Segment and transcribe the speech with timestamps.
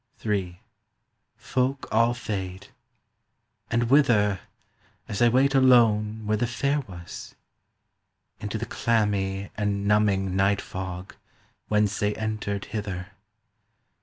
[0.25, 0.59] III
[1.37, 2.69] Folk all fade.
[3.69, 4.39] And whither,
[5.07, 7.35] As I wait alone where the fair was?
[8.39, 11.13] Into the clammy and numbing night fog
[11.67, 13.11] Whence they entered hither.